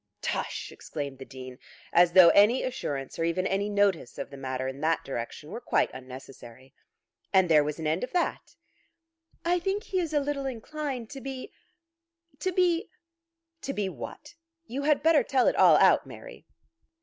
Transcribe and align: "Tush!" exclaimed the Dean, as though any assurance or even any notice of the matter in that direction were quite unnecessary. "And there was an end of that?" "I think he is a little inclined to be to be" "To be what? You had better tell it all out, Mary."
"Tush!" 0.23 0.71
exclaimed 0.71 1.19
the 1.19 1.25
Dean, 1.25 1.59
as 1.93 2.13
though 2.13 2.29
any 2.29 2.63
assurance 2.63 3.19
or 3.19 3.23
even 3.23 3.45
any 3.45 3.69
notice 3.69 4.17
of 4.17 4.31
the 4.31 4.35
matter 4.35 4.67
in 4.67 4.81
that 4.81 5.05
direction 5.05 5.51
were 5.51 5.61
quite 5.61 5.91
unnecessary. 5.93 6.73
"And 7.31 7.47
there 7.47 7.63
was 7.63 7.77
an 7.77 7.85
end 7.85 8.03
of 8.03 8.11
that?" 8.13 8.55
"I 9.45 9.59
think 9.59 9.83
he 9.83 9.99
is 9.99 10.11
a 10.11 10.19
little 10.19 10.47
inclined 10.47 11.11
to 11.11 11.21
be 11.21 11.51
to 12.39 12.51
be" 12.51 12.89
"To 13.61 13.73
be 13.73 13.89
what? 13.89 14.33
You 14.65 14.81
had 14.81 15.03
better 15.03 15.21
tell 15.21 15.45
it 15.47 15.55
all 15.55 15.77
out, 15.77 16.07
Mary." 16.07 16.47